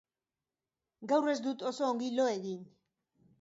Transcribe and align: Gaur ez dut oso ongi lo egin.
Gaur 1.11 1.29
ez 1.33 1.37
dut 1.49 1.67
oso 1.73 1.85
ongi 1.89 2.09
lo 2.17 2.27
egin. 2.33 2.65